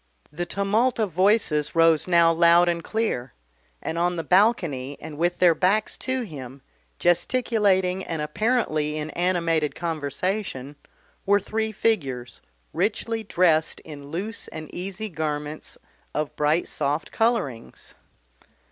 The 0.31 0.47
tumult 0.47 0.97
of 0.97 1.11
voices 1.11 1.75
rose 1.75 2.07
now 2.07 2.33
loud 2.33 2.67
and 2.67 2.83
clear, 2.83 3.33
and 3.83 3.99
on 3.99 4.15
the 4.15 4.23
balcony 4.23 4.97
and 4.99 5.15
with 5.15 5.37
their 5.37 5.53
backs 5.53 5.95
to 5.97 6.23
him, 6.23 6.63
gesticulating 6.97 8.03
and 8.05 8.19
apparently 8.19 8.97
in 8.97 9.11
animated 9.11 9.75
conversation, 9.75 10.75
were 11.23 11.39
three 11.39 11.71
figures, 11.71 12.41
richly 12.73 13.23
dressed 13.23 13.79
in 13.81 14.09
loose 14.09 14.47
and 14.47 14.73
easy 14.73 15.07
garments 15.07 15.77
of 16.15 16.35
bright 16.35 16.67
soft 16.67 17.11
colourings. 17.11 17.93